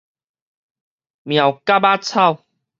[1.21, 2.43] 妙蛤仔草